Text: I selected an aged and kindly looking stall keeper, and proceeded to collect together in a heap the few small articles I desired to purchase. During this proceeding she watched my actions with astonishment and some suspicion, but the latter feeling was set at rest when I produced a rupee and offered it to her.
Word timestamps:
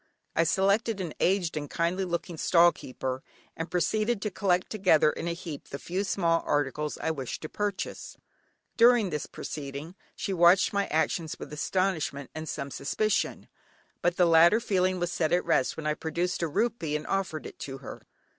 I 0.35 0.45
selected 0.45 0.99
an 0.99 1.13
aged 1.19 1.55
and 1.55 1.69
kindly 1.69 2.05
looking 2.05 2.35
stall 2.35 2.71
keeper, 2.71 3.21
and 3.55 3.69
proceeded 3.69 4.19
to 4.23 4.31
collect 4.31 4.71
together 4.71 5.11
in 5.11 5.27
a 5.27 5.33
heap 5.33 5.69
the 5.69 5.77
few 5.77 6.03
small 6.03 6.41
articles 6.43 6.97
I 6.97 7.11
desired 7.11 7.27
to 7.41 7.49
purchase. 7.49 8.17
During 8.77 9.11
this 9.11 9.27
proceeding 9.27 9.93
she 10.15 10.33
watched 10.33 10.73
my 10.73 10.87
actions 10.87 11.37
with 11.37 11.53
astonishment 11.53 12.31
and 12.33 12.49
some 12.49 12.71
suspicion, 12.71 13.47
but 14.01 14.15
the 14.17 14.25
latter 14.25 14.59
feeling 14.59 14.99
was 14.99 15.11
set 15.11 15.31
at 15.31 15.45
rest 15.45 15.77
when 15.77 15.85
I 15.85 15.93
produced 15.93 16.41
a 16.41 16.47
rupee 16.47 16.95
and 16.95 17.05
offered 17.05 17.45
it 17.45 17.59
to 17.59 17.77
her. 17.77 18.01